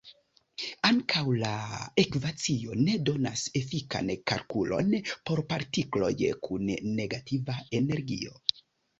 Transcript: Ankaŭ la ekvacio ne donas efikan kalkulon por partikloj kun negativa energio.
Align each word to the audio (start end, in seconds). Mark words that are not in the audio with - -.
Ankaŭ 0.87 1.21
la 1.41 1.49
ekvacio 2.03 2.77
ne 2.85 2.95
donas 3.09 3.43
efikan 3.61 4.09
kalkulon 4.31 4.89
por 5.29 5.41
partikloj 5.51 6.11
kun 6.47 6.65
negativa 7.01 7.59
energio. 7.81 8.35